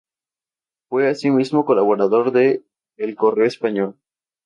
[0.89, 2.63] Fue asimismo colaborador de
[2.97, 3.99] "El Correo Español".